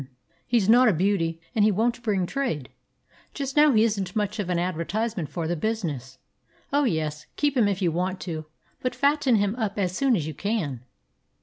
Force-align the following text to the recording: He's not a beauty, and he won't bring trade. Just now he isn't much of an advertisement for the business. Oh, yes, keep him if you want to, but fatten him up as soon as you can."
He's 0.47 0.67
not 0.67 0.87
a 0.87 0.93
beauty, 0.93 1.39
and 1.53 1.63
he 1.63 1.69
won't 1.71 2.01
bring 2.01 2.25
trade. 2.25 2.69
Just 3.35 3.55
now 3.55 3.71
he 3.71 3.83
isn't 3.83 4.15
much 4.15 4.39
of 4.39 4.49
an 4.49 4.57
advertisement 4.57 5.29
for 5.29 5.47
the 5.47 5.55
business. 5.55 6.17
Oh, 6.73 6.85
yes, 6.85 7.27
keep 7.35 7.55
him 7.55 7.67
if 7.67 7.83
you 7.83 7.91
want 7.91 8.19
to, 8.21 8.45
but 8.81 8.95
fatten 8.95 9.35
him 9.35 9.55
up 9.57 9.77
as 9.77 9.95
soon 9.95 10.15
as 10.15 10.25
you 10.25 10.33
can." 10.33 10.83